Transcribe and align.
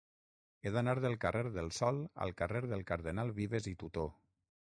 He 0.61 0.69
d'anar 0.77 0.95
del 1.03 1.17
carrer 1.25 1.43
del 1.57 1.69
Sol 1.81 1.99
al 2.25 2.33
carrer 2.41 2.63
del 2.73 2.83
Cardenal 2.93 3.35
Vives 3.43 3.71
i 3.75 3.77
Tutó. 3.85 4.09